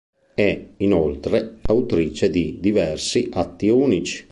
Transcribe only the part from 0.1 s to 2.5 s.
È, inoltre, autrice